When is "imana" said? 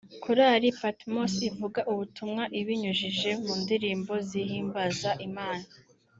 5.29-5.67